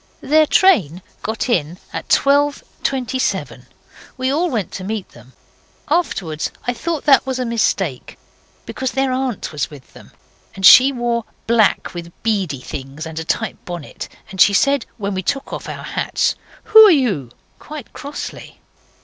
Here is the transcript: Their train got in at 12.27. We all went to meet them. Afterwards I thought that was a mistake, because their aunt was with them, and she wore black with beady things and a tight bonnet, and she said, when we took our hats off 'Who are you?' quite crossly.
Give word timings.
Their 0.21 0.47
train 0.47 1.03
got 1.21 1.47
in 1.47 1.77
at 1.93 2.07
12.27. 2.07 3.65
We 4.17 4.31
all 4.33 4.49
went 4.49 4.71
to 4.71 4.83
meet 4.83 5.09
them. 5.09 5.33
Afterwards 5.89 6.49
I 6.65 6.73
thought 6.73 7.03
that 7.05 7.27
was 7.27 7.37
a 7.37 7.45
mistake, 7.45 8.17
because 8.65 8.93
their 8.93 9.11
aunt 9.11 9.51
was 9.51 9.69
with 9.69 9.93
them, 9.93 10.09
and 10.55 10.65
she 10.65 10.91
wore 10.91 11.25
black 11.45 11.93
with 11.93 12.11
beady 12.23 12.61
things 12.61 13.05
and 13.05 13.19
a 13.19 13.23
tight 13.23 13.63
bonnet, 13.63 14.09
and 14.31 14.41
she 14.41 14.55
said, 14.55 14.87
when 14.97 15.13
we 15.13 15.21
took 15.21 15.53
our 15.53 15.59
hats 15.83 16.33
off 16.33 16.61
'Who 16.71 16.87
are 16.87 16.89
you?' 16.89 17.29
quite 17.59 17.93
crossly. 17.93 18.59